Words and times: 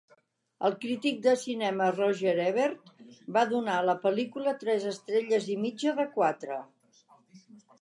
El 0.67 0.75
crític 0.83 1.19
de 1.25 1.33
cinema 1.41 1.89
Roger 1.97 2.33
Ebert 2.47 2.89
va 3.37 3.45
donar 3.51 3.75
a 3.83 3.85
la 3.91 3.97
pel·lícula 4.07 4.57
tres 4.65 4.89
estrelles 4.93 5.49
i 5.57 5.59
mitja 5.67 5.95
de 6.01 6.11
quatre. 6.17 6.59